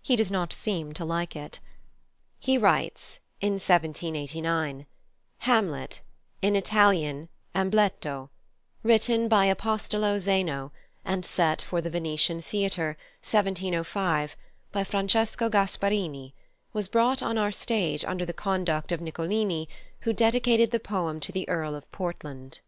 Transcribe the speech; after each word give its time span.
He 0.00 0.16
does 0.16 0.30
not 0.30 0.54
seem 0.54 0.94
to 0.94 1.04
like 1.04 1.36
it. 1.36 1.58
He 2.38 2.56
writes 2.56 3.20
(in 3.42 3.52
1789): 3.58 4.86
"Hamlet, 5.40 6.00
in 6.40 6.56
Italian, 6.56 7.28
Ambleto; 7.54 8.30
written 8.82 9.28
by 9.28 9.44
Apostolo 9.52 10.18
Zeno, 10.18 10.72
and 11.04 11.26
set 11.26 11.60
for 11.60 11.82
the 11.82 11.90
Venetian 11.90 12.40
Theatre, 12.40 12.96
1705, 13.22 14.34
by 14.72 14.82
Francesco 14.82 15.50
Gasparini, 15.50 16.32
was 16.72 16.88
brought 16.88 17.22
on 17.22 17.36
our 17.36 17.52
stage 17.52 18.02
under 18.02 18.24
the 18.24 18.32
conduct 18.32 18.92
of 18.92 19.02
Nicolini, 19.02 19.68
who 20.00 20.14
dedicated 20.14 20.70
the 20.70 20.80
poem 20.80 21.20
to 21.20 21.32
the 21.32 21.46
Earl 21.50 21.74
of 21.74 21.92
Portland. 21.92 22.60